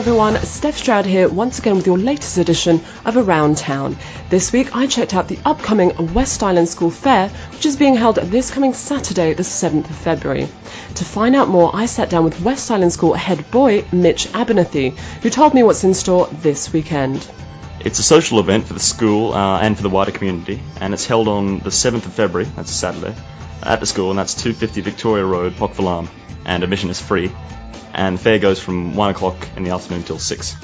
[0.00, 0.34] everyone.
[0.46, 3.98] Steph Stroud here once again with your latest edition of Around Town.
[4.30, 8.16] This week I checked out the upcoming West Island School Fair, which is being held
[8.16, 10.48] this coming Saturday, the 7th of February.
[10.94, 14.96] To find out more, I sat down with West Island School head boy Mitch Abernathy,
[15.20, 17.28] who told me what's in store this weekend.
[17.80, 21.04] It's a social event for the school uh, and for the wider community, and it's
[21.04, 23.14] held on the 7th of February, that's a Saturday,
[23.62, 26.08] at the school, and that's 250 Victoria Road, Pokfulam,
[26.44, 27.30] and admission is free.
[27.92, 30.56] And the fair goes from 1 o'clock in the afternoon till 6.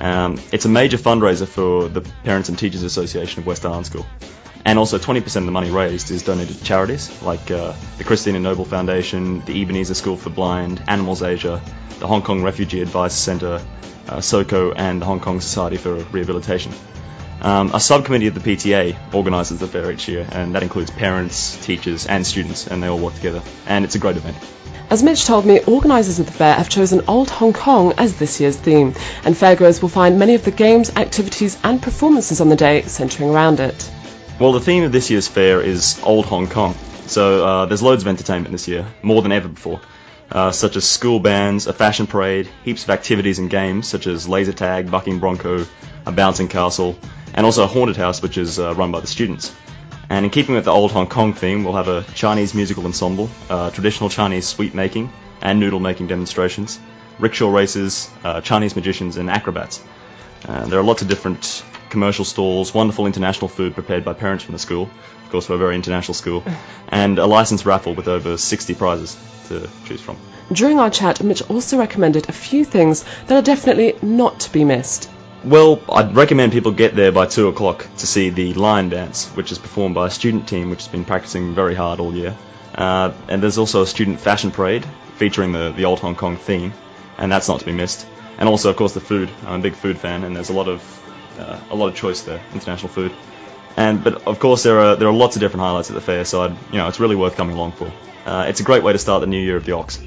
[0.00, 4.06] Um, it's a major fundraiser for the Parents and Teachers Association of West Island School.
[4.64, 8.38] And also 20% of the money raised is donated to charities like uh, the Christina
[8.38, 11.62] Noble Foundation, the Ebenezer School for Blind, Animals Asia,
[12.00, 13.64] the Hong Kong Refugee Advice Centre,
[14.08, 16.72] uh, SOCO, and the Hong Kong Society for Rehabilitation.
[17.40, 21.56] Um, a subcommittee of the PTA organises the fair each year, and that includes parents,
[21.64, 23.42] teachers, and students, and they all work together.
[23.66, 24.36] And it's a great event.
[24.90, 28.40] As Mitch told me, organisers of the fair have chosen Old Hong Kong as this
[28.40, 28.94] year's theme,
[29.24, 33.30] and fairgoers will find many of the games, activities, and performances on the day centering
[33.30, 33.90] around it.
[34.40, 36.74] Well, the theme of this year's fair is Old Hong Kong.
[37.06, 39.80] So uh, there's loads of entertainment this year, more than ever before,
[40.32, 44.28] uh, such as school bands, a fashion parade, heaps of activities and games such as
[44.28, 45.66] laser tag, bucking bronco,
[46.06, 46.98] a bouncing castle,
[47.38, 49.54] and also a haunted house which is uh, run by the students.
[50.10, 53.30] And in keeping with the Old Hong Kong theme, we'll have a Chinese musical ensemble,
[53.48, 56.80] uh, traditional Chinese sweet making and noodle making demonstrations,
[57.20, 59.80] rickshaw races, uh, Chinese magicians, and acrobats.
[60.48, 64.54] Uh, there are lots of different commercial stalls, wonderful international food prepared by parents from
[64.54, 64.90] the school.
[65.24, 66.42] Of course, we're a very international school,
[66.88, 69.16] and a license raffle with over 60 prizes
[69.46, 70.16] to choose from.
[70.50, 74.64] During our chat, Mitch also recommended a few things that are definitely not to be
[74.64, 75.08] missed.
[75.44, 79.52] Well, I'd recommend people get there by 2 o'clock to see the Lion Dance, which
[79.52, 82.36] is performed by a student team which has been practicing very hard all year.
[82.74, 84.84] Uh, and there's also a student fashion parade
[85.16, 86.72] featuring the, the old Hong Kong theme,
[87.18, 88.04] and that's not to be missed.
[88.38, 89.30] And also, of course, the food.
[89.46, 90.80] I'm a big food fan, and there's a lot of
[91.38, 93.12] uh, a lot of choice there, international food.
[93.76, 96.24] And but of course, there are there are lots of different highlights at the fair,
[96.24, 97.92] so I'd, you know it's really worth coming along for.
[98.26, 99.98] Uh, it's a great way to start the new year of the Ox.